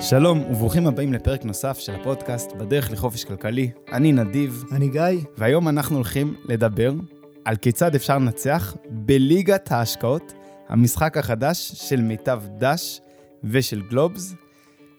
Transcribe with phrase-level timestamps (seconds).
[0.00, 3.70] שלום וברוכים הבאים לפרק נוסף של הפודקאסט בדרך לחופש כלכלי.
[3.92, 5.02] אני נדיב, אני גיא.
[5.38, 6.92] והיום אנחנו הולכים לדבר
[7.44, 10.32] על כיצד אפשר לנצח בליגת ההשקעות,
[10.68, 13.00] המשחק החדש של מיטב דש
[13.44, 14.34] ושל גלובס,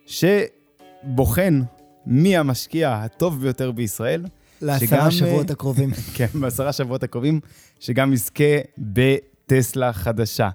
[0.06, 1.62] שבוחן
[2.06, 4.26] מי המשקיע הטוב ביותר בישראל.
[4.62, 5.92] לעשרה שגם, שבועות אה, הקרובים.
[6.16, 7.40] כן, בעשרה שבועות הקרובים,
[7.80, 8.44] שגם יזכה
[8.78, 10.50] בטסלה חדשה.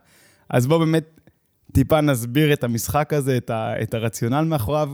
[0.51, 1.14] אז בואו באמת
[1.75, 4.91] טיפה נסביר את המשחק הזה, את, ה, את הרציונל מאחוריו,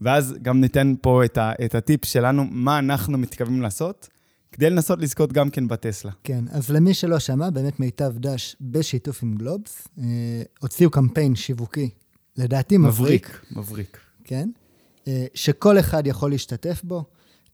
[0.00, 4.08] ואז גם ניתן פה את, ה, את הטיפ שלנו, מה אנחנו מתכוונים לעשות,
[4.52, 6.10] כדי לנסות לזכות גם כן בטסלה.
[6.24, 10.04] כן, אז למי שלא שמע, באמת מיטב דש בשיתוף עם גלובס, אה,
[10.60, 11.90] הוציאו קמפיין שיווקי,
[12.36, 13.56] לדעתי מבריק, מבריק.
[13.56, 13.98] מבריק.
[14.24, 14.48] כן?
[15.08, 17.04] אה, שכל אחד יכול להשתתף בו,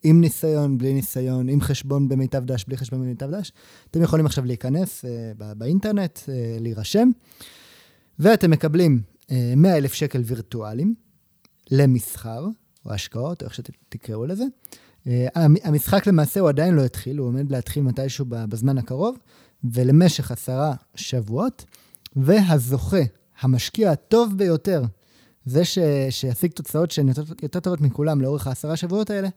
[0.02, 3.52] עם ניסיון, בלי ניסיון, עם חשבון במיטב דש, בלי חשבון במיטב דש.
[3.91, 7.10] אתם יכולים עכשיו להיכנס אה, בא- באינטרנט, אה, להירשם,
[8.18, 10.94] ואתם מקבלים אה, 100 אלף שקל וירטואליים
[11.70, 12.47] למסחר,
[12.86, 14.44] או השקעות, או איך שתקראו לזה.
[15.06, 19.16] אה, המ- המשחק למעשה הוא עדיין לא התחיל, הוא עומד להתחיל מתישהו בזמן הקרוב,
[19.64, 21.64] ולמשך עשרה שבועות,
[22.16, 23.02] והזוכה,
[23.41, 24.82] המשקיע הטוב ביותר,
[25.47, 25.78] זה ש,
[26.10, 29.28] שישיג תוצאות שהן יותר, יותר טובות מכולם לאורך העשרה שבועות האלה,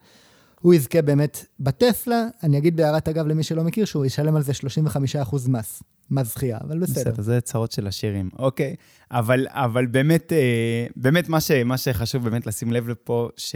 [0.61, 2.27] הוא יזכה באמת בטסלה.
[2.43, 6.57] אני אגיד בהערת אגב למי שלא מכיר, שהוא ישלם על זה 35% מס, מס זכייה,
[6.61, 7.11] אבל בסדר.
[7.11, 8.29] בסדר, זה צרות של השירים.
[8.39, 8.75] אוקיי,
[9.11, 13.55] אבל, אבל באמת, אה, באמת מה, ש, מה שחשוב באמת לשים לב לפה, ש,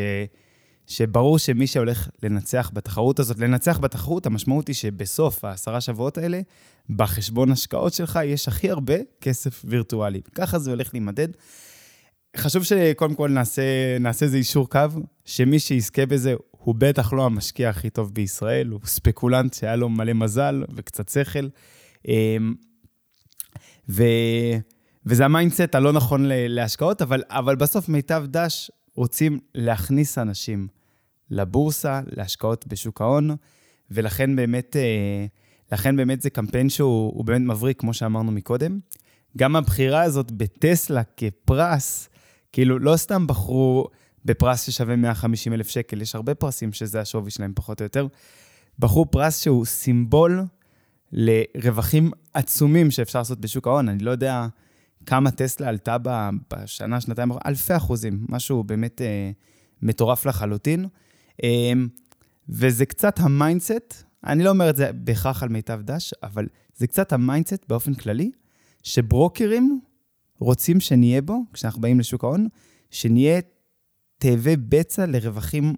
[0.87, 6.41] שברור שמי שהולך לנצח בתחרות הזאת, לנצח בתחרות, המשמעות היא שבסוף העשרה שבועות האלה,
[6.89, 10.21] בחשבון השקעות שלך יש הכי הרבה כסף וירטואלי.
[10.35, 11.27] ככה זה הולך להימדד.
[12.37, 14.79] חשוב שקודם כל נעשה, נעשה איזה יישור קו,
[15.25, 20.13] שמי שיזכה בזה הוא בטח לא המשקיע הכי טוב בישראל, הוא ספקולנט שהיה לו מלא
[20.13, 21.47] מזל וקצת שכל.
[22.07, 22.55] אמ,
[23.89, 24.03] ו,
[25.05, 30.67] וזה ה mindset הלא נכון להשקעות, אבל, אבל בסוף מיטב דש רוצים להכניס אנשים
[31.29, 33.35] לבורסה, להשקעות בשוק ההון,
[33.91, 35.25] ולכן באמת, אה,
[35.71, 38.79] לכן באמת זה קמפיין שהוא הוא באמת מבריק, כמו שאמרנו מקודם.
[39.37, 42.09] גם הבחירה הזאת בטסלה כפרס,
[42.51, 43.87] כאילו, לא סתם בחרו
[44.25, 48.07] בפרס ששווה 150 אלף שקל, יש הרבה פרסים שזה השווי שלהם פחות או יותר.
[48.79, 50.45] בחרו פרס שהוא סימבול
[51.11, 53.89] לרווחים עצומים שאפשר לעשות בשוק ההון.
[53.89, 54.47] אני לא יודע
[55.05, 55.97] כמה טסלה עלתה
[56.53, 59.31] בשנה, שנתיים, אלפי אחוזים, משהו באמת אה,
[59.81, 60.85] מטורף לחלוטין.
[61.43, 61.73] אה,
[62.49, 66.87] וזה קצת ה mindset, אני לא אומר את זה בהכרח על מיטב דש, אבל זה
[66.87, 68.31] קצת ה mindset באופן כללי,
[68.83, 69.79] שברוקרים
[70.39, 72.47] רוצים שנהיה בו, כשאנחנו באים לשוק ההון,
[72.91, 73.39] שנהיה
[74.17, 75.75] תאבי בצע לרווחים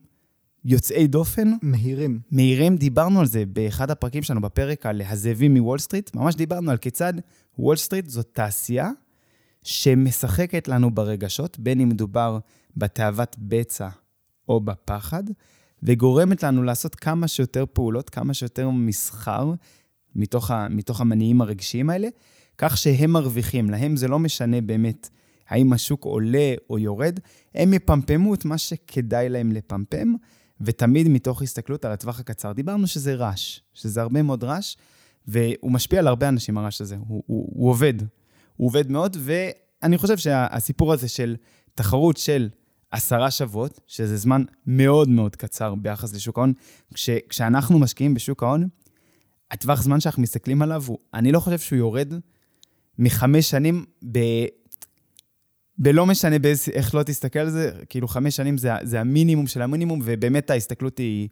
[0.66, 2.20] יוצאי דופן, מהירים.
[2.32, 6.78] מהירים, דיברנו על זה באחד הפרקים שלנו בפרק על הזאבים מוול סטריט, ממש דיברנו על
[6.78, 7.14] כיצד
[7.60, 8.90] וול סטריט זאת תעשייה
[9.64, 12.40] שמשחקת לנו ברגשות, בין אם מדובר
[12.78, 13.90] בתאוות בצע
[14.50, 15.24] או בפחד,
[15.84, 19.54] וגורמת לנו לעשות כמה שיותר פעולות, כמה שיותר מסחר
[20.16, 22.08] מתוך, ה, מתוך המניעים הרגשיים האלה,
[22.58, 23.70] כך שהם מרוויחים.
[23.70, 25.10] להם זה לא משנה באמת
[25.50, 27.20] האם השוק עולה או יורד,
[27.56, 30.14] הם יפמפמו את מה שכדאי להם לפמפם,
[30.62, 32.54] ותמיד מתוך הסתכלות על הטווח הקצר.
[32.54, 34.76] דיברנו שזה רעש, שזה הרבה מאוד רעש,
[35.28, 36.96] והוא משפיע על הרבה אנשים, הרעש הזה.
[36.96, 37.94] הוא, הוא, הוא עובד.
[38.58, 41.36] הוא עובד מאוד, ואני חושב שהסיפור הזה של
[41.76, 42.50] תחרות של
[42.92, 46.54] עשרה שבועות, שזה זמן מאוד מאוד קצר ביחס לשוק ההון,
[46.94, 48.68] כש, כשאנחנו משקיעים בשוק ההון,
[49.52, 52.14] הטווח זמן שאנחנו מסתכלים עליו, הוא, אני לא חושב שהוא יורד
[53.00, 54.20] מחמש שנים ב...
[55.80, 59.62] בלא משנה באיזה, איך לא תסתכל על זה, כאילו חמש שנים זה, זה המינימום של
[59.62, 61.30] המינימום, ובאמת ההסתכלות היא,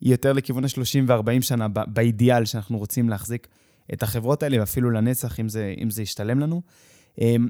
[0.00, 3.48] היא יותר לכיוון ה-30 ו-40 שנה, ב- באידיאל שאנחנו רוצים להחזיק
[3.92, 6.62] את החברות האלה, ואפילו לנצח, אם זה, אם זה ישתלם לנו.
[7.20, 7.48] אמ,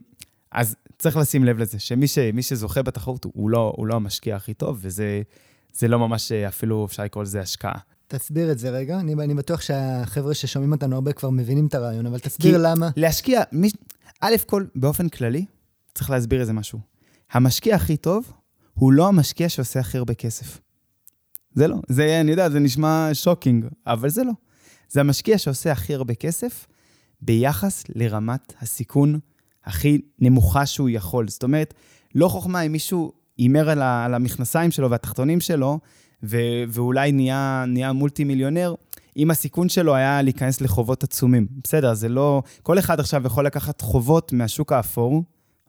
[0.53, 4.55] אז צריך לשים לב לזה, שמי ש, שזוכה בתחרות הוא, לא, הוא לא המשקיע הכי
[4.55, 5.23] טוב, וזה
[5.73, 7.79] זה לא ממש, אפילו אפשר לקרוא לזה השקעה.
[8.09, 9.01] תסביר את זה רגע.
[9.01, 12.91] אני, אני בטוח שהחבר'ה ששומעים אותנו הרבה כבר מבינים את הרעיון, אבל תסביר למה.
[12.97, 13.69] להשקיע, מי,
[14.21, 15.45] א' כל, באופן כללי,
[15.97, 16.79] צריך להסביר איזה משהו.
[17.33, 18.33] המשקיע הכי טוב
[18.75, 20.61] הוא לא המשקיע שעושה הכי הרבה כסף.
[21.55, 21.77] זה לא.
[21.89, 24.33] זה, אני יודע, זה נשמע שוקינג, אבל זה לא.
[24.89, 26.67] זה המשקיע שעושה הכי הרבה כסף
[27.21, 29.19] ביחס לרמת הסיכון
[29.65, 31.29] הכי נמוכה שהוא יכול.
[31.29, 31.75] זאת אומרת,
[32.15, 35.79] לא חוכמה אם מישהו הימר על, על המכנסיים שלו והתחתונים שלו,
[36.23, 38.75] ו- ואולי נהיה, נהיה מולטי מיליונר,
[39.17, 41.47] אם הסיכון שלו היה להיכנס לחובות עצומים.
[41.65, 42.43] בסדר, זה לא...
[42.63, 45.23] כל אחד עכשיו יכול לקחת חובות מהשוק האפור,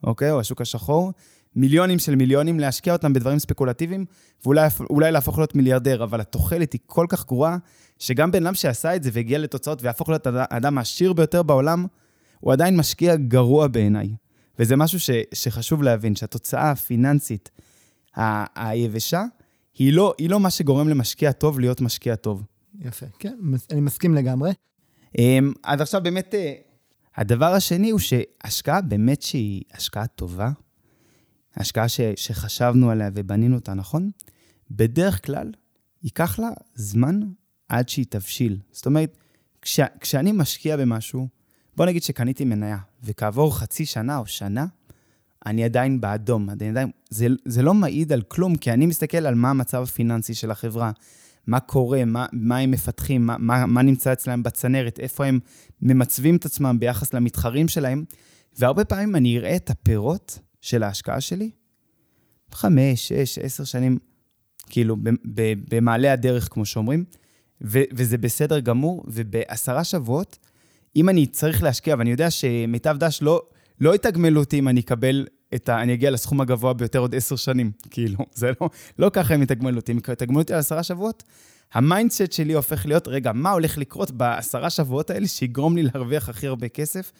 [0.04, 0.32] אוקיי?
[0.32, 1.12] או השוק השחור,
[1.56, 4.06] מיליונים של מיליונים, להשקיע אותם בדברים ספקולטיביים,
[4.46, 7.58] ואולי אולי להפוך להיות מיליארדר, אבל התוחלת היא כל כך גרועה,
[8.00, 11.86] שגם בן אדם שעשה את זה והגיע לתוצאות ויהפוך להיות האדם העשיר ביותר בעולם,
[12.40, 14.16] הוא עדיין משקיע גרוע בעיניי.
[14.60, 17.50] וזה משהו ש, שחשוב להבין, שהתוצאה הפיננסית
[18.18, 19.24] ה- היבשה,
[19.78, 22.44] היא לא, היא לא מה שגורם למשקיע טוב להיות משקיע טוב.
[22.80, 23.38] יפה, כן,
[23.72, 24.52] אני מסכים לגמרי.
[25.18, 26.54] אמ, עד עכשיו באמת, אה,
[27.18, 30.52] הדבר השני הוא שהשקעה באמת שהיא השקעה טובה,
[31.56, 34.10] השקעה ש, שחשבנו עליה ובנינו אותה, נכון?
[34.72, 35.52] בדרך כלל,
[36.04, 37.20] ייקח לה זמן
[37.70, 38.58] עד שהיא תבשיל.
[38.72, 39.18] זאת אומרת,
[39.62, 41.28] כש, כשאני משקיע במשהו,
[41.76, 44.66] בוא נגיד שקניתי מניה, וכעבור חצי שנה או שנה,
[45.46, 46.50] אני עדיין באדום.
[46.50, 50.34] אני עדיין, זה, זה לא מעיד על כלום, כי אני מסתכל על מה המצב הפיננסי
[50.34, 50.92] של החברה,
[51.48, 55.40] מה קורה, מה, מה הם מפתחים, מה, מה, מה נמצא אצלם בצנרת, איפה הם
[55.82, 58.04] ממצבים את עצמם ביחס למתחרים שלהם,
[58.60, 61.50] והרבה פעמים אני אראה את הפירות של ההשקעה שלי,
[62.52, 63.98] חמש, שש, עשר שנים,
[64.70, 64.98] כאילו,
[65.70, 67.06] במעלה הדרך, כמו שאומרים,
[67.62, 70.40] ו- וזה בסדר גמור, ובעשרה שבועות,
[70.96, 73.42] אם אני צריך להשקיע, ואני יודע שמיטב דש לא,
[73.82, 75.82] לא יתגמלו אותי אם אני אקבל את ה...
[75.82, 77.72] אני אגיע לסכום הגבוה ביותר עוד עשר שנים.
[77.92, 79.92] כאילו, זה לא, לא ככה הם יתגמלו אותי.
[79.92, 81.24] אם יתגמלו אותי על עשרה שבועות,
[81.74, 86.30] ה mindset שלי הופך להיות, רגע, מה הולך לקרות בעשרה שבועות האלה שיגרום לי להרוויח
[86.30, 87.12] הכי הרבה כסף?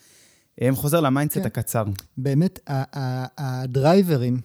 [0.58, 1.46] הם חוזר ל mindset כן.
[1.46, 1.84] הקצר.
[2.16, 2.60] באמת,
[3.38, 4.40] הדרייברים,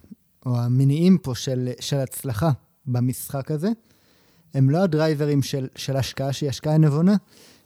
[0.45, 2.51] או המניעים פה של, של הצלחה
[2.85, 3.69] במשחק הזה,
[4.53, 7.15] הם לא הדרייברים של, של השקעה שהיא השקעה נבונה,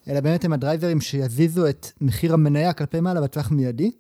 [0.08, 3.92] אלא באמת הם הדרייברים שיזיזו את מחיר המניה כלפי מעלה בטווח מיידי,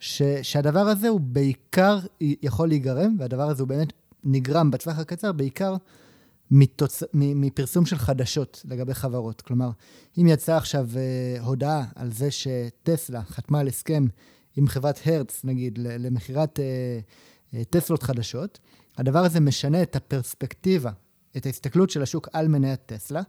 [0.00, 3.92] ש, שהדבר הזה הוא בעיקר יכול להיגרם, והדבר הזה הוא באמת
[4.24, 5.76] נגרם בטווח הקצר, בעיקר
[6.50, 7.02] מתוצ...
[7.14, 9.40] מפרסום של חדשות לגבי חברות.
[9.40, 9.70] כלומר,
[10.18, 14.06] אם יצאה עכשיו uh, הודעה על זה שטסלה חתמה על הסכם
[14.56, 18.58] עם חברת הרץ, נגיד, למכירת uh, uh, טסלות חדשות,
[18.98, 20.90] הדבר הזה משנה את הפרספקטיבה,
[21.36, 23.22] את ההסתכלות של השוק על מניית טסלה.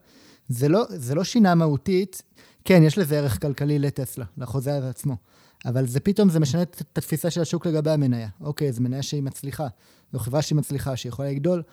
[0.50, 2.22] זה לא, זה לא שינה מהותית,
[2.66, 5.18] כן, יש לזה ערך כלכלי לטסלה, לחוזה עצמו,
[5.66, 8.30] אבל זה פתאום, זה משנה את התפיסה של השוק לגבי המניה.
[8.42, 9.68] אוקיי, זו מניה שהיא מצליחה,
[10.14, 11.64] זו חברה שהיא מצליחה, שיכולה לגדול,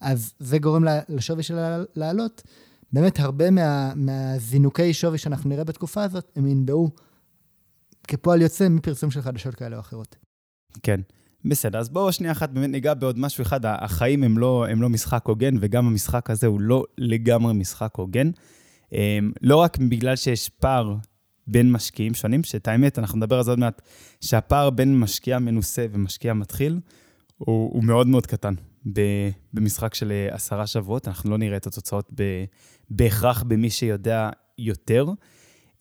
[0.00, 2.42] אז זה גורם לשווי שלה לעלות.
[2.92, 6.90] באמת, הרבה מה, מהזינוקי שווי שאנחנו נראה בתקופה הזאת, הם ינבעו
[8.08, 10.16] כפועל יוצא מפרסום של חדשות כאלה או אחרות.
[10.82, 11.00] כן.
[11.44, 13.60] בסדר, אז בואו שנייה אחת באמת ניגע בעוד משהו אחד.
[13.64, 18.30] החיים הם לא, הם לא משחק הוגן, וגם המשחק הזה הוא לא לגמרי משחק הוגן.
[18.92, 20.96] אמ, לא רק בגלל שיש פער
[21.46, 23.82] בין משקיעים שונים, שאת האמת, אנחנו נדבר על זה עוד מעט,
[24.20, 26.80] שהפער בין משקיע מנוסה ומשקיע מתחיל
[27.38, 28.54] הוא, הוא מאוד מאוד קטן.
[29.54, 32.12] במשחק של אה, עשרה שבועות, אנחנו לא נראה את התוצאות
[32.90, 35.06] בהכרח במי שיודע יותר.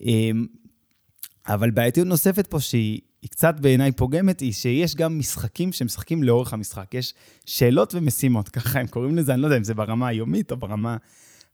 [0.02, 0.46] אמ,
[1.48, 6.54] אבל בעייתיות נוספת פה שהיא היא קצת בעיניי פוגמת, היא שיש גם משחקים שמשחקים לאורך
[6.54, 6.94] המשחק.
[6.94, 7.14] יש
[7.46, 10.98] שאלות ומשימות, ככה הם קוראים לזה, אני לא יודע אם זה ברמה היומית או ברמה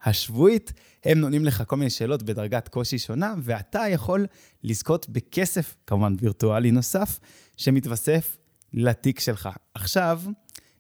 [0.04, 0.74] השבועית.
[1.06, 4.26] הם נותנים לך כל מיני שאלות בדרגת קושי שונה, ואתה יכול
[4.64, 7.20] לזכות בכסף, כמובן וירטואלי נוסף,
[7.58, 8.38] שמתווסף
[8.74, 9.50] לתיק שלך.
[9.74, 10.22] עכשיו,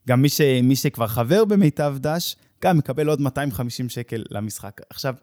[0.08, 4.82] גם מי, ש, מי שכבר חבר במיטב דש, גם מקבל עוד 250 שקל למשחק.
[4.90, 5.16] עכשיו,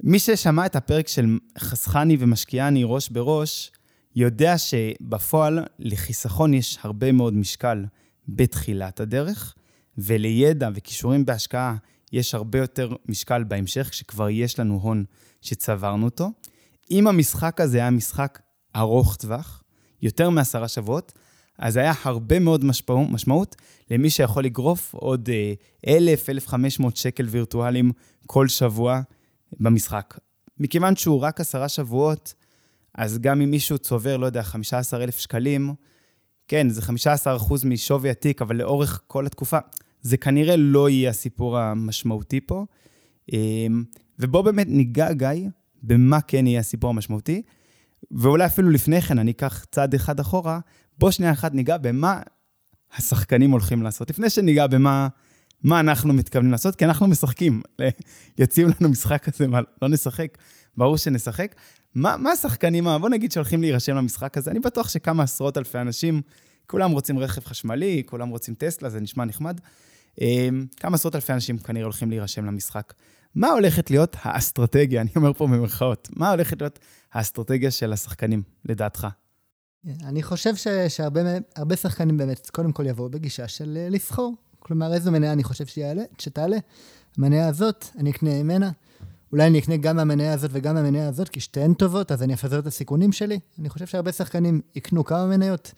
[0.00, 3.72] מי ששמע את הפרק של חסכני ומשקיעני ראש בראש,
[4.16, 7.84] יודע שבפועל לחיסכון יש הרבה מאוד משקל
[8.28, 9.54] בתחילת הדרך,
[9.98, 11.76] ולידע וכישורים בהשקעה
[12.12, 15.04] יש הרבה יותר משקל בהמשך, כשכבר יש לנו הון
[15.40, 16.30] שצברנו אותו.
[16.90, 18.38] אם המשחק הזה היה משחק
[18.76, 19.62] ארוך טווח,
[20.02, 21.12] יותר מעשרה שבועות,
[21.58, 23.56] אז היה הרבה מאוד משמעות, משמעות
[23.90, 25.28] למי שיכול לגרוף עוד
[25.88, 27.92] 1,000, אה, 1,500 שקל וירטואליים
[28.26, 29.00] כל שבוע
[29.60, 30.18] במשחק.
[30.58, 32.34] מכיוון שהוא רק עשרה שבועות,
[32.94, 35.74] אז גם אם מישהו צובר, לא יודע, 15,000 שקלים,
[36.48, 39.58] כן, זה 15% משווי התיק, אבל לאורך כל התקופה,
[40.00, 42.64] זה כנראה לא יהיה הסיפור המשמעותי פה.
[43.32, 43.84] אמ,
[44.18, 45.48] ובואו באמת ניגע, גיא,
[45.82, 47.42] במה כן יהיה הסיפור המשמעותי,
[48.10, 50.60] ואולי אפילו לפני כן, אני אקח צעד אחד אחורה,
[50.98, 52.20] בואו שנייה אחת ניגע במה
[52.96, 54.10] השחקנים הולכים לעשות.
[54.10, 55.08] לפני שניגע במה
[55.62, 57.62] מה אנחנו מתכוונים לעשות, כי אנחנו משחקים.
[58.38, 60.38] יציעו לנו משחק כזה, מה, לא נשחק?
[60.76, 61.54] ברור שנשחק.
[61.94, 64.50] מה, מה השחקנים, בוא נגיד שהולכים להירשם למשחק הזה?
[64.50, 66.22] אני בטוח שכמה עשרות אלפי אנשים,
[66.66, 69.60] כולם רוצים רכב חשמלי, כולם רוצים טסלה, זה נשמע נחמד.
[70.20, 72.92] אמ, כמה עשרות אלפי אנשים כנראה הולכים להירשם למשחק.
[73.34, 76.78] מה הולכת להיות האסטרטגיה, אני אומר פה במרכאות, מה הולכת להיות
[77.12, 79.06] האסטרטגיה של השחקנים, לדעתך?
[80.04, 84.34] אני חושב ש, שהרבה שחקנים באמת, קודם כל יבואו בגישה של אה, לבחור.
[84.58, 86.56] כלומר, איזו מניה אני חושב שיעלה, שתעלה.
[87.18, 88.70] המניה הזאת, אני אקנה ממנה.
[89.32, 92.58] אולי אני אקנה גם מהמניה הזאת וגם מהמניה הזאת, כי שתיהן טובות, אז אני אפזר
[92.58, 93.38] את הסיכונים שלי.
[93.58, 95.72] אני חושב שהרבה שחקנים יקנו כמה מניות,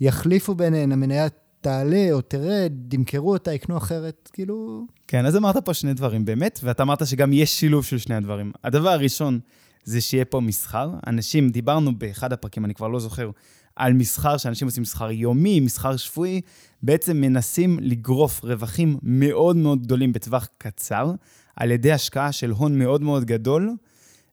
[0.00, 1.26] יחליפו ביניהן, המניה
[1.60, 4.86] תעלה או תרד, ימכרו אותה, יקנו אחרת, כאילו...
[5.08, 8.52] כן, אז אמרת פה שני דברים באמת, ואתה אמרת שגם יש שילוב של שני הדברים.
[8.64, 9.40] הדבר הראשון
[9.84, 10.90] זה שיהיה פה מסחר.
[11.06, 13.30] אנשים, דיברנו באחד הפרקים, אני כבר לא זוכר,
[13.76, 16.40] על מסחר, שאנשים עושים מסחר יומי, מסחר שבועי,
[16.82, 21.12] בעצם מנסים לגרוף רווחים מאוד מאוד גדולים בטווח קצר,
[21.56, 23.74] על ידי השקעה של הון מאוד מאוד גדול,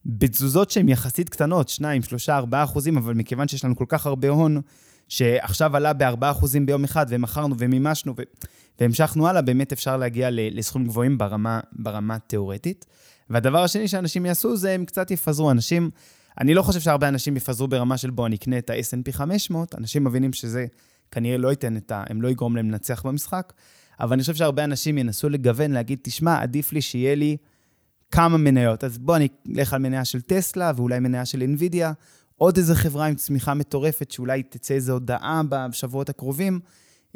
[0.05, 4.29] בתזוזות שהן יחסית קטנות, 2, 3, 4 אחוזים, אבל מכיוון שיש לנו כל כך הרבה
[4.29, 4.61] הון,
[5.07, 8.21] שעכשיו עלה ב-4 אחוזים ביום אחד, ומכרנו ומימשנו, ו...
[8.79, 12.85] והמשכנו הלאה, באמת אפשר להגיע לסכומים גבוהים ברמה, ברמה תיאורטית.
[13.29, 15.51] והדבר השני שאנשים יעשו זה הם קצת יפזרו.
[15.51, 15.89] אנשים,
[16.41, 20.03] אני לא חושב שהרבה אנשים יפזרו ברמה של בוא, אני אקנה את ה-S&P 500, אנשים
[20.03, 20.65] מבינים שזה
[21.11, 22.03] כנראה לא ייתן את ה...
[22.09, 23.53] הם לא יגרום להם לנצח במשחק,
[23.99, 27.37] אבל אני חושב שהרבה אנשים ינסו לגוון, להגיד, תשמע, עדיף לי שיהיה לי
[28.11, 28.83] כמה מניות.
[28.83, 31.87] אז בוא, אני אלך על מניה של טסלה, ואולי מניה של NVIDIA,
[32.37, 36.59] עוד איזה חברה עם צמיחה מטורפת, שאולי תצא איזו הודעה בשבועות הקרובים.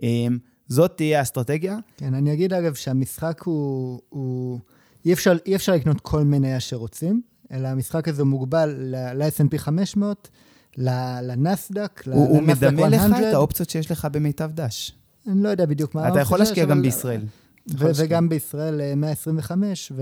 [0.04, 1.78] אמ, זאת תהיה האסטרטגיה.
[1.98, 4.00] כן, אני אגיד אגב שהמשחק הוא...
[4.10, 4.60] הוא...
[5.06, 7.22] אי, אפשר, אי אפשר לקנות כל מניה שרוצים,
[7.52, 10.30] אלא המשחק הזה מוגבל ל-S&P 500,
[10.78, 12.18] לנסדק, לנסדק 100.
[12.18, 14.92] הוא מדמה לך את האופציות שיש לך במיטב דש.
[15.28, 16.10] אני לא יודע בדיוק מה...
[16.10, 17.22] אתה יכול להשקיע גם בישראל.
[17.68, 20.02] וגם בישראל 125, אה, ו...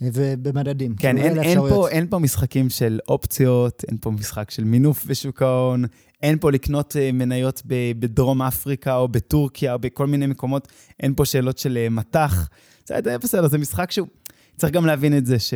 [0.00, 0.96] ובמדדים.
[0.96, 5.42] כן, אין, אין, פה, אין פה משחקים של אופציות, אין פה משחק של מינוף בשוק
[5.42, 5.84] ההון,
[6.22, 7.62] אין פה לקנות אה, מניות
[7.98, 10.68] בדרום אפריקה או בטורקיה או בכל מיני מקומות,
[11.00, 12.48] אין פה שאלות של אה, מטח.
[12.86, 14.08] זה בסדר, זה משחק שהוא...
[14.56, 15.54] צריך גם להבין את זה, ש,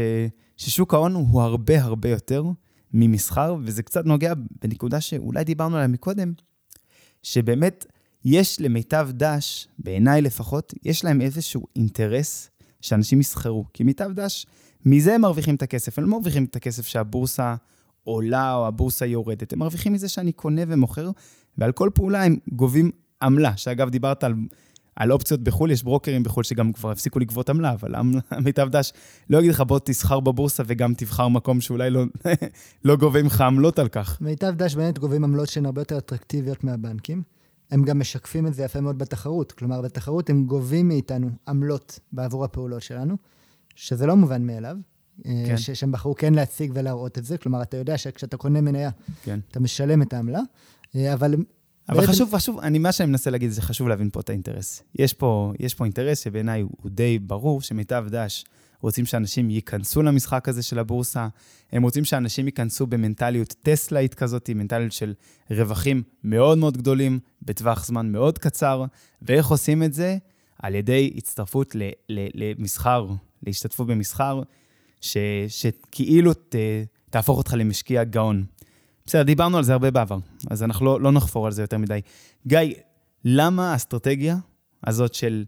[0.57, 2.45] ששוק ההון הוא הרבה הרבה יותר
[2.93, 4.33] ממסחר, וזה קצת נוגע
[4.63, 6.33] בנקודה שאולי דיברנו עליה מקודם,
[7.23, 7.87] שבאמת
[8.25, 12.51] יש למיטב דש, בעיניי לפחות, יש להם איזשהו אינטרס
[12.83, 13.65] שאנשים יסחרו.
[13.73, 14.47] כי מיטב דש,
[14.87, 15.99] מזה הם מרוויחים את הכסף.
[15.99, 17.55] הם לא מרוויחים את הכסף שהבורסה
[18.05, 19.53] עולה או הבורסה יורדת.
[19.53, 21.11] הם מרוויחים מזה שאני קונה ומוכר,
[21.59, 22.91] ועל כל פעולה הם גובים
[23.23, 23.57] עמלה.
[23.57, 24.35] שאגב, דיברת על,
[24.97, 27.95] על אופציות בחו"ל, יש ברוקרים בחו"ל שגם כבר הפסיקו לגבות עמלה, אבל
[28.45, 28.93] מיטב דש
[29.31, 32.05] לא יגיד לך, בוא תסחר בבורסה וגם תבחר מקום שאולי לא,
[32.85, 34.21] לא גובה ממך עמלות על כך.
[34.21, 37.23] מיטב דש באמת גובים עמלות שהן הרבה יותר אטרקטיביות מהבנקים.
[37.73, 39.52] הם גם משקפים את זה יפה מאוד בתחרות.
[39.52, 43.17] כלומר, בתחרות הם גובים מאיתנו עמלות בעבור הפעולות שלנו,
[43.75, 44.76] שזה לא מובן מאליו.
[45.26, 45.57] אה, כן.
[45.57, 47.38] שהם בחרו כן להציג ולהראות את זה.
[47.38, 48.91] כלומר, אתה יודע שכשאתה קונה מניה,
[49.25, 49.41] כן.
[49.50, 50.41] אתה משלם את העמלה,
[50.97, 51.35] אה, אבל...
[51.88, 52.12] אבל בעצם...
[52.12, 54.83] חשוב, חשוב, אני, מה שאני מנסה להגיד, זה חשוב להבין פה את האינטרס.
[54.95, 58.45] יש פה, יש פה אינטרס שבעיניי הוא די ברור, שמיטב דש
[58.83, 61.29] רוצים שאנשים ייכנסו למשחק הזה של הבורסה,
[61.73, 65.15] הם רוצים שאנשים ייכנסו במנטליות טסלאית כזאת, מנטליות של
[65.51, 68.85] רווחים מאוד מאוד גדולים, בטווח זמן מאוד קצר,
[69.23, 70.17] ואיך עושים את זה?
[70.62, 73.07] על ידי הצטרפות ל, ל, למסחר,
[73.47, 74.43] להשתתפות במסחר,
[75.01, 75.17] ש,
[75.49, 76.55] שכאילו ת,
[77.11, 78.45] תהפוך אותך למשקיע גאון.
[79.07, 80.19] בסדר, דיברנו על זה הרבה בעבר,
[80.51, 82.01] אז אנחנו לא, לא נחפור על זה יותר מדי.
[82.47, 82.59] גיא,
[83.25, 84.37] למה האסטרטגיה
[84.87, 85.45] הזאת של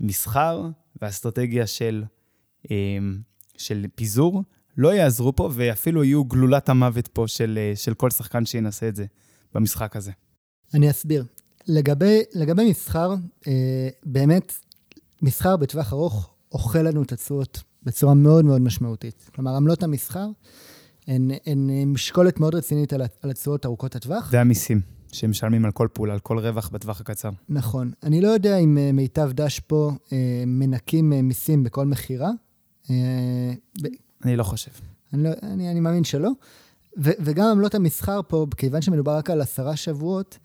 [0.00, 0.68] מסחר
[1.02, 2.04] והאסטרטגיה של
[3.56, 4.42] של פיזור,
[4.78, 8.96] לא יעזרו פה, ואפילו יהיו גלולת המוות פה של, אה, של כל שחקן שינסה את
[8.96, 9.04] זה
[9.54, 10.12] במשחק הזה.
[10.74, 11.24] אני אסביר.
[11.68, 13.14] לגבי, לגבי מסחר,
[13.46, 14.52] אה, באמת,
[15.22, 19.30] מסחר בטווח ארוך אוכל לנו את התשואות בצורה מאוד מאוד משמעותית.
[19.34, 20.26] כלומר, עמלות המסחר
[21.06, 24.28] הן, הן משקולת מאוד רצינית על, על התשואות ארוכות הטווח.
[24.32, 24.80] והמיסים.
[25.12, 27.30] שמשלמים על כל פעולה, על כל רווח בטווח הקצר.
[27.48, 27.90] נכון.
[28.02, 29.92] אני לא יודע אם אה, מיטב דש פה
[30.46, 32.32] מנקים מיסים בכל מכירה, אה,
[34.24, 34.70] אני לא חושב.
[35.12, 36.30] אני, לא, אני, אני מאמין שלא.
[36.98, 40.38] ו, וגם עמלות המסחר פה, כיוון שמדובר רק על עשרה שבועות,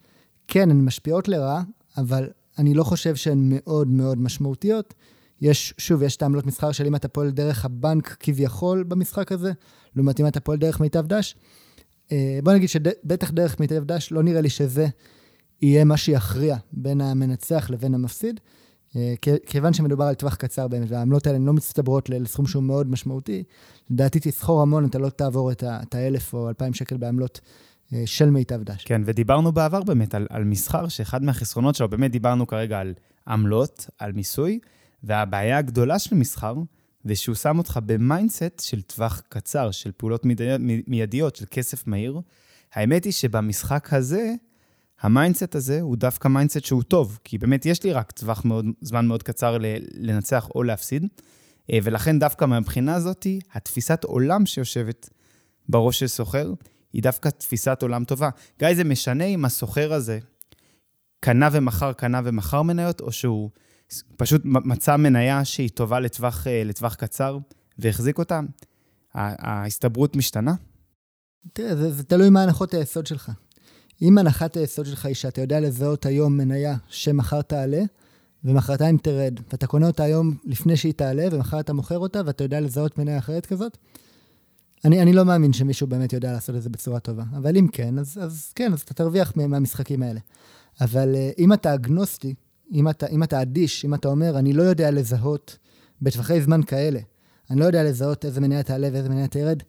[0.48, 1.62] כן, הן משפיעות לרעה,
[1.96, 4.94] אבל אני לא חושב שהן מאוד מאוד משמעותיות.
[5.40, 9.52] יש, שוב, יש את העמלות מסחר של אם אתה פועל דרך הבנק כביכול במשחק הזה,
[9.96, 11.36] לעומת אם אתה פועל דרך מיטב דש.
[12.12, 14.86] אה, בוא נגיד שבטח דרך מיטב דש, לא נראה לי שזה
[15.62, 18.40] יהיה מה שיכריע בין המנצח לבין המפסיד.
[18.96, 19.14] אה,
[19.46, 23.42] כיוון שמדובר על טווח קצר באמת, והעמלות האלה לא מצטברות לסכום שהוא מאוד משמעותי,
[23.90, 27.40] לדעתי תסחור המון, אתה לא תעבור את ה-1,000 או 2,000 שקל בעמלות
[27.92, 28.84] אה, של מיטב דש.
[28.84, 32.94] כן, ודיברנו בעבר באמת על, על מסחר, שאחד מהחסרונות שלו, באמת דיברנו כרגע על
[33.28, 34.58] עמלות, על מיסוי,
[35.02, 36.54] והבעיה הגדולה של מסחר,
[37.04, 40.26] זה שהוא שם אותך ב mindset של טווח קצר, של פעולות
[40.86, 42.20] מיידיות, של כסף מהיר.
[42.74, 44.34] האמת היא שבמשחק הזה,
[45.00, 48.66] ה mindset הזה הוא דווקא mindset שהוא טוב, כי באמת יש לי רק טווח מאוד,
[48.80, 49.58] זמן מאוד קצר
[49.94, 51.06] לנצח או להפסיד,
[51.72, 55.10] אה, ולכן דווקא מהבחינה הזאת, התפיסת עולם שיושבת
[55.68, 56.52] בראש של סוחר,
[56.92, 58.30] היא דווקא תפיסת עולם טובה.
[58.58, 60.18] גיא, זה משנה אם הסוחר הזה
[61.20, 63.50] קנה ומכר, קנה ומכר מניות, או שהוא
[64.16, 67.38] פשוט מצא מניה שהיא טובה לטווח, אה, לטווח קצר
[67.78, 68.40] והחזיק אותה?
[69.14, 70.54] ההסתברות משתנה?
[71.52, 73.32] תראה, זה, זה תלוי מה הנחות היסוד שלך.
[74.02, 77.82] אם הנחת היסוד שלך היא שאתה יודע לזהות היום מניה שמחר תעלה,
[78.44, 82.60] ומחרתיים תרד, ואתה קונה אותה היום לפני שהיא תעלה, ומחר אתה מוכר אותה, ואתה יודע
[82.60, 83.76] לזהות מניה אחרת כזאת,
[84.84, 87.24] אני, אני לא מאמין שמישהו באמת יודע לעשות את זה בצורה טובה.
[87.36, 90.20] אבל אם כן, אז, אז כן, אז אתה תרוויח מהמשחקים האלה.
[90.80, 92.34] אבל uh, אם אתה אגנוסטי,
[92.72, 95.58] אם אתה, אם אתה אדיש, אם אתה אומר, אני לא יודע לזהות
[96.02, 97.00] בטווחי זמן כאלה,
[97.50, 99.62] אני לא יודע לזהות איזה מניה תעלה ואיזה מניה תרד,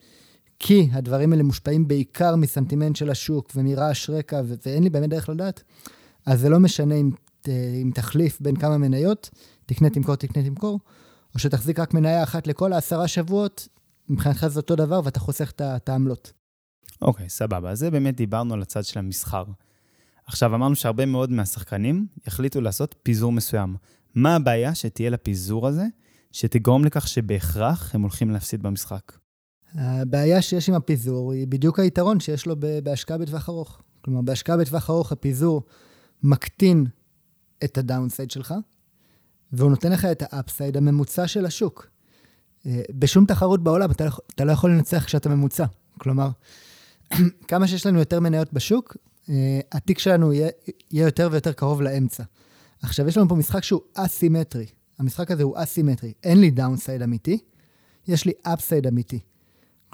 [0.60, 5.30] כי הדברים האלה מושפעים בעיקר מסנטימנט של השוק ומרעש רקע, ו- ואין לי באמת דרך
[5.30, 5.64] לדעת,
[6.26, 7.12] אז זה לא משנה אם,
[7.82, 9.30] אם תחליף בין כמה מניות,
[9.66, 10.80] תקנה, תמכור, תקנה, תמכור,
[11.34, 13.68] או שתחזיק רק מניה אחת לכל העשרה שבועות,
[14.10, 16.34] מבחינתך זה אותו דבר ואתה חוסך את העמלות.
[17.02, 17.72] אוקיי, okay, סבבה.
[17.72, 19.44] אז זה באמת דיברנו על הצד של המסחר.
[20.26, 23.76] עכשיו, אמרנו שהרבה מאוד מהשחקנים יחליטו לעשות פיזור מסוים.
[24.16, 25.86] מה הבעיה שתהיה לפיזור הזה,
[26.32, 29.12] שתגרום לכך שבהכרח הם הולכים להפסיד במשחק?
[29.78, 33.82] הבעיה שיש עם הפיזור היא בדיוק היתרון שיש לו בהשקעה בטווח ארוך.
[34.02, 35.64] כלומר, בהשקעה בטווח ארוך הפיזור
[36.24, 36.86] מקטין
[37.64, 38.54] את ה downside שלך,
[39.52, 41.88] והוא נותן לך את ה upside הממוצע של השוק.
[42.66, 45.66] אה, בשום תחרות בעולם אתה, לא אתה לא יכול לנצח כשאתה ממוצע.
[45.98, 46.30] כלומר,
[47.50, 48.98] כמה שיש לנו יותר מניות בשוק,
[49.30, 50.50] אה, התיק שלנו יהיה,
[50.92, 52.24] יהיה יותר ויותר קרוב לאמצע.
[52.82, 54.66] עכשיו, יש לנו פה משחק שהוא אסימטרי.
[55.00, 56.14] המשחק הזה הוא אסימטרי.
[56.24, 57.38] אין לי downside אמיתי,
[58.08, 59.20] יש לי upside אמיתי.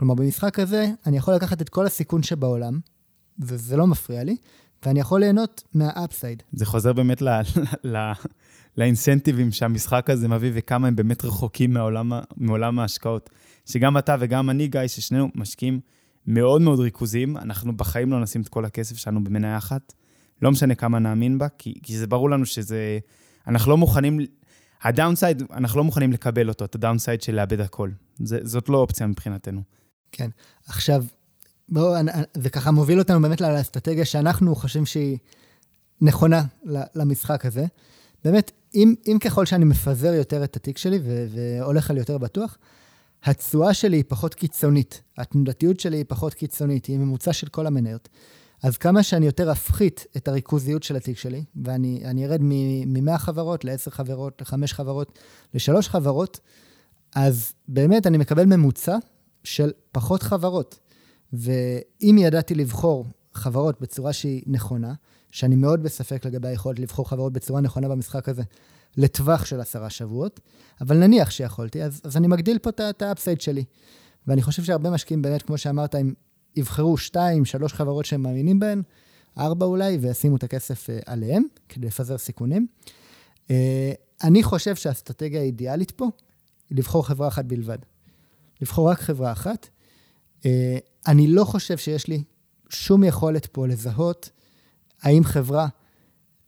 [0.01, 2.79] כלומר, במשחק הזה אני יכול לקחת את כל הסיכון שבעולם,
[3.39, 4.36] וזה לא מפריע לי,
[4.86, 6.44] ואני יכול ליהנות מה upside.
[6.51, 7.29] זה חוזר באמת ל...
[7.84, 8.12] ל...
[8.77, 13.29] לאינסנטיבים שהמשחק הזה מביא וכמה הם באמת רחוקים מעולם, מעולם ההשקעות.
[13.65, 15.79] שגם אתה וגם אני, גיא, ששנינו משקיעים
[16.27, 19.93] מאוד מאוד ריכוזיים, אנחנו בחיים לא נשים את כל הכסף שלנו במניה אחת.
[20.41, 23.00] לא משנה כמה נאמין בה, כי, כי זה ברור לנו שזה...
[23.48, 24.20] אנחנו לא מוכנים...
[24.84, 27.89] הדאונסייד, אנחנו לא מוכנים לקבל אותו, את הדאונסייד של לאבד הכל.
[28.20, 29.81] זה, זאת לא אופציה מבחינתנו.
[30.12, 30.30] כן.
[30.68, 31.06] עכשיו,
[31.70, 31.96] בואו,
[32.34, 35.18] זה ככה מוביל אותנו באמת לאסטרטגיה שאנחנו חושבים שהיא
[36.01, 36.44] נכונה
[36.96, 37.65] למשחק הזה.
[38.24, 42.58] באמת, אם, אם ככל שאני מפזר יותר את התיק שלי והולך על יותר בטוח,
[43.24, 48.10] התשואה שלי היא פחות קיצונית, התנודתיות שלי היא פחות קיצונית, היא ממוצע של כל המניות.
[48.63, 53.92] אז כמה שאני יותר אפחית את הריכוזיות של התיק שלי, ואני ארד מ-100 חברות ל-10
[53.92, 55.20] חברות, ל-5 חברות,
[55.53, 56.40] ל-3 חברות,
[57.16, 58.98] אז באמת אני מקבל ממוצע
[59.44, 60.80] של פחות חברות.
[61.34, 64.94] ואם ידעתי לבחור חברות בצורה שהיא נכונה,
[65.32, 68.44] שאני מאוד בספק לגבי היכולת לבחור חברות בצורה נכונה במשחק הזה,
[68.98, 70.40] לטווח של עשרה שבועות,
[70.82, 73.64] אבל נניח שיכולתי, אז, אז אני מגדיל פה את האפסייד שלי.
[74.27, 76.14] ואני חושב שהרבה משקיעים באמת, כמו שאמרת, הם
[76.56, 78.82] יבחרו שתיים, שלוש חברות שהם מאמינים בהן,
[79.38, 82.68] ארבע אולי, וישימו את הכסף uh, עליהם, כדי לפזר סיכונים.
[83.48, 83.51] Uh,
[84.24, 86.10] אני חושב שהאסטרטגיה האידיאלית פה
[86.70, 87.77] היא לבחור חברה אחת בלבד.
[88.62, 89.68] לבחור רק חברה אחת.
[90.40, 90.44] Uh,
[91.08, 92.24] אני לא חושב שיש לי
[92.70, 94.30] שום יכולת פה לזהות
[95.02, 95.68] האם חברה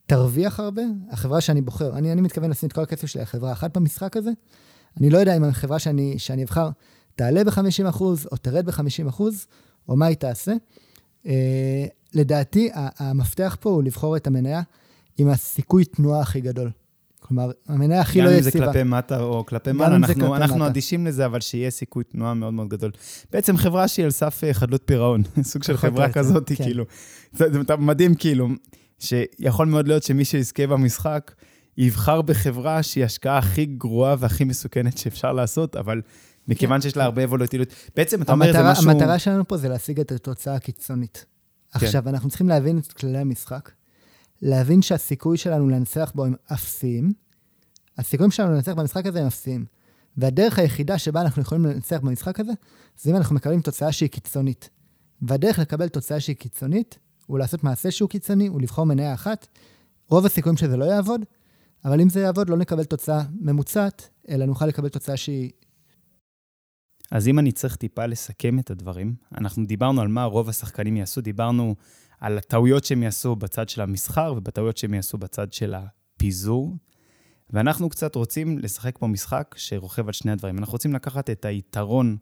[0.05, 3.51] תרוויח הרבה, החברה שאני בוחר, אני, אני מתכוון לשים את כל הכסף שלי על חברה
[3.51, 4.31] אחת במשחק הזה.
[4.97, 6.69] אני לא יודע אם החברה שאני, שאני אבחר
[7.15, 9.21] תעלה ב-50% או תרד ב-50%,
[9.89, 10.53] או מה היא תעשה.
[11.23, 11.27] Uh,
[12.13, 14.61] לדעתי, המפתח פה הוא לבחור את המניה
[15.17, 16.71] עם הסיכוי תנועה הכי גדול.
[17.27, 18.39] כלומר, המניה הכי לא יציבה.
[18.39, 22.03] גם אם זה כלפי מטה או כלפי מעלה, אנחנו, אנחנו אדישים לזה, אבל שיהיה סיכוי
[22.03, 22.91] תנועה מאוד מאוד גדול.
[23.31, 26.63] בעצם חברה שהיא על סף אה, חדלות פירעון, סוג של חברה כזאת, כן.
[26.63, 26.85] כאילו.
[27.33, 28.49] זה, זה מדהים, כאילו.
[28.99, 31.31] שיכול מאוד להיות שמי שיזכה במשחק,
[31.77, 36.01] יבחר בחברה שהיא השקעה הכי גרועה והכי מסוכנת שאפשר לעשות, אבל
[36.47, 36.81] מכיוון כן.
[36.81, 37.69] שיש לה הרבה וולטיליות.
[37.95, 38.89] בעצם, אתה אומר, זה משהו...
[38.89, 41.25] המטרה שלנו פה זה להשיג את התוצאה הקיצונית.
[41.79, 41.85] כן.
[41.85, 43.71] עכשיו, אנחנו צריכים להבין את כללי המשחק,
[44.43, 47.13] להבין שהסיכוי שלנו לנצח בו הם אפסיים,
[47.97, 49.65] הסיכויים שלנו לנצח במשחק הזה הם אפסיים.
[50.17, 52.51] והדרך היחידה שבה אנחנו יכולים לנצח במשחק הזה,
[53.01, 54.69] זה אם אנחנו מקבלים תוצאה שהיא קיצונית.
[55.21, 59.47] והדרך לקבל תוצאה שהיא קיצונית, הוא לעשות מעשה שהוא קיצוני, הוא לבחור מניה אחת.
[60.09, 61.21] רוב הסיכויים שזה לא יעבוד,
[61.85, 65.51] אבל אם זה יעבוד, לא נקבל תוצאה ממוצעת, אלא נוכל לקבל תוצאה שהיא...
[67.11, 71.21] אז אם אני צריך טיפה לסכם את הדברים, אנחנו דיברנו על מה רוב השחקנים יעשו,
[71.21, 71.75] דיברנו
[72.23, 76.75] על הטעויות שהם יעשו בצד של המסחר ובטעויות שהם יעשו בצד של הפיזור,
[77.49, 80.57] ואנחנו קצת רוצים לשחק פה משחק שרוכב על שני הדברים.
[80.57, 82.17] אנחנו רוצים לקחת את היתרון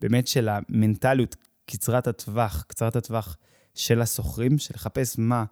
[0.00, 1.36] באמת של המנטליות
[1.66, 3.36] קצרת הטווח, קצרת הטווח
[3.74, 5.44] של הסוחרים, של לחפש מה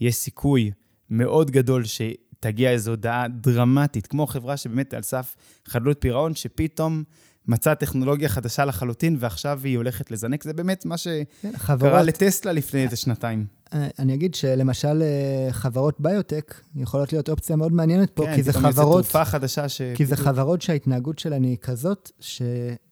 [0.00, 0.70] יש סיכוי
[1.10, 7.04] מאוד גדול שתגיע איזו הודעה דרמטית, כמו חברה שבאמת על סף חדלות פירעון, שפתאום
[7.48, 10.44] מצאה טכנולוגיה חדשה לחלוטין, ועכשיו היא הולכת לזנק.
[10.44, 12.06] זה באמת מה שקרה כן, חברות...
[12.06, 13.46] לטסלה לפני איזה שנתיים.
[13.74, 18.42] אה, אני אגיד שלמשל אה, חברות ביוטק יכולות להיות אופציה מאוד מעניינת פה, כן, כי
[18.42, 18.66] זה חברות...
[18.66, 19.82] כן, פתאום תרופה חדשה ש...
[19.94, 22.42] כי זה חברות שההתנהגות שלהן היא כזאת, ש...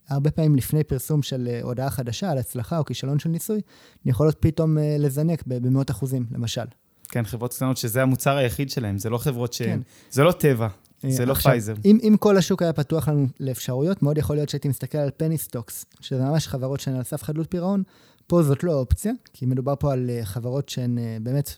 [0.08, 3.60] הרבה פעמים לפני פרסום של אה, הודעה חדשה על הצלחה או כישלון של ניסוי,
[4.06, 6.64] יכולות פתאום לזנק במאות אחוזים, למשל.
[7.08, 9.62] כן, חברות קטנות שזה המוצר היחיד שלהם, זה לא חברות ש...
[9.62, 9.80] כן.
[10.10, 10.68] זה לא טבע.
[11.02, 11.74] זה לא עכשיו, פייזר.
[11.84, 15.38] אם, אם כל השוק היה פתוח לנו לאפשרויות, מאוד יכול להיות שהייתי מסתכל על penny
[15.38, 17.82] stocks, שזה ממש חברות שהן על סף חדלות פירעון.
[18.26, 21.56] פה זאת לא אופציה, כי מדובר פה על אה, חברות שהן אה, באמת,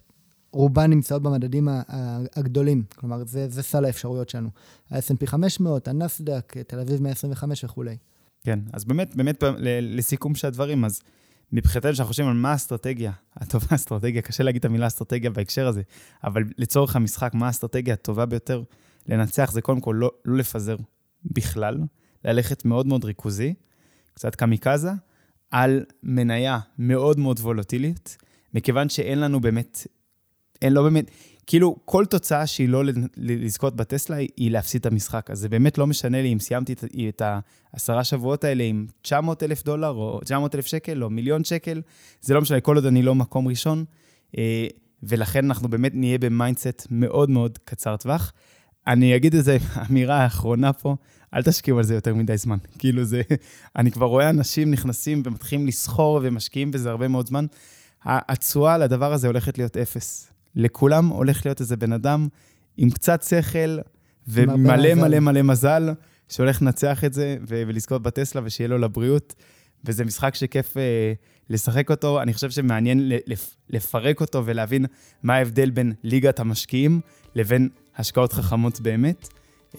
[0.52, 1.68] רובן נמצאות במדדים
[2.36, 2.82] הגדולים.
[2.96, 4.48] כלומר, זה, זה סל האפשרויות שלנו.
[4.90, 7.96] ה-S&P 500, הנסדק, תל אביב 125 וכולי.
[8.44, 9.44] כן, אז באמת, באמת,
[9.80, 11.00] לסיכום של הדברים, אז
[11.52, 15.82] מבחינתנו, כשאנחנו חושבים על מה האסטרטגיה, הטובה האסטרטגיה, קשה להגיד את המילה אסטרטגיה בהקשר הזה,
[16.24, 18.62] אבל לצורך המשחק, מה האסטרטגיה הטובה ביותר
[19.08, 20.76] לנצח, זה קודם כל לא, לא לפזר
[21.24, 21.78] בכלל,
[22.24, 23.54] ללכת מאוד מאוד ריכוזי,
[24.14, 24.90] קצת קמיקזה,
[25.50, 28.16] על מניה מאוד מאוד וולטילית,
[28.54, 29.86] מכיוון שאין לנו באמת,
[30.62, 31.10] אין לא באמת,
[31.46, 32.82] כאילו, כל תוצאה שהיא לא
[33.16, 35.30] לזכות בטסלה היא להפסיד את המשחק.
[35.30, 36.74] אז זה באמת לא משנה לי אם סיימתי
[37.08, 37.22] את
[37.74, 41.82] העשרה שבועות האלה עם 900 אלף דולר, או 900 אלף שקל, או מיליון שקל,
[42.20, 43.84] זה לא משנה, כל עוד אני לא מקום ראשון,
[44.38, 44.66] אה,
[45.02, 48.32] ולכן אנחנו באמת נהיה ב mindset מאוד מאוד קצר טווח.
[48.86, 49.56] אני אגיד איזה
[49.90, 50.96] אמירה האחרונה פה,
[51.34, 52.56] אל תשקיעו על זה יותר מדי זמן.
[52.78, 53.22] כאילו זה,
[53.76, 57.46] אני כבר רואה אנשים נכנסים ומתחילים לסחור ומשקיעים בזה הרבה מאוד זמן.
[58.04, 60.32] התשואה לדבר הזה הולכת להיות אפס.
[60.54, 62.28] לכולם הולך להיות איזה בן אדם
[62.76, 63.78] עם קצת שכל
[64.28, 65.90] ומלא מלא מלא מזל,
[66.28, 69.34] שהולך לנצח את זה ולזכות בטסלה ושיהיה לו לבריאות.
[69.84, 71.12] וזה משחק שכיף אה,
[71.50, 72.22] לשחק אותו.
[72.22, 74.86] אני חושב שמעניין לפ- לפרק אותו ולהבין
[75.22, 77.00] מה ההבדל בין ליגת המשקיעים
[77.34, 79.28] לבין השקעות חכמות באמת.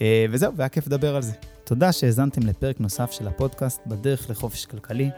[0.00, 1.32] אה, וזהו, והיה כיף לדבר על זה.
[1.64, 5.10] תודה שהאזנתם לפרק נוסף של הפודקאסט בדרך לחופש כלכלי.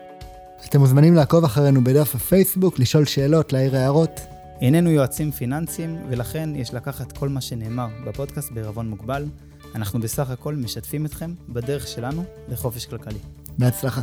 [0.68, 4.20] אתם מוזמנים לעקוב אחרינו בדף הפייסבוק, לשאול שאלות, להעיר הערות.
[4.61, 9.26] איננו יועצים פיננסיים, ולכן יש לקחת כל מה שנאמר בפודקאסט בערבון מוגבל.
[9.74, 13.18] אנחנו בסך הכל משתפים אתכם בדרך שלנו לחופש כלכלי.
[13.59, 14.00] בהצלחה.